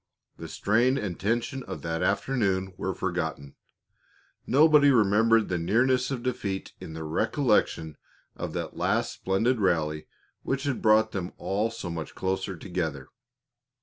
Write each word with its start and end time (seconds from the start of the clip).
The 0.37 0.47
strain 0.47 0.97
and 0.97 1.19
tension 1.19 1.61
of 1.61 1.83
the 1.83 1.89
afternoon 1.89 2.73
were 2.75 2.95
forgotten; 2.95 3.53
nobody 4.47 4.89
remembered 4.89 5.47
the 5.47 5.59
nearness 5.59 6.09
of 6.09 6.23
defeat 6.23 6.73
in 6.79 6.93
the 6.93 7.03
recollection 7.03 7.97
of 8.35 8.53
that 8.53 8.75
last 8.75 9.13
splendid 9.13 9.59
rally 9.59 10.07
which 10.41 10.63
had 10.63 10.81
brought 10.81 11.11
them 11.11 11.33
all 11.37 11.69
so 11.69 11.91
much 11.91 12.15
closer 12.15 12.57
together. 12.57 13.09